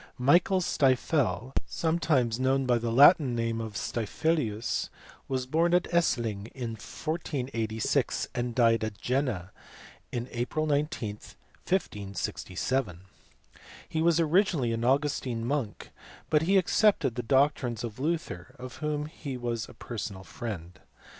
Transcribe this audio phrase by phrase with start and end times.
[0.17, 4.89] Michael Stifel, sometimes known by the Latin name of Stiffelius,
[5.27, 9.51] was born at Esslingen in 1486 and died at Jena
[10.11, 13.01] on April 19, 1567.
[13.87, 15.91] He was originally an Augustine monk,
[16.31, 20.79] but he accepted the doctrines of Luther of whom he was a personal friend.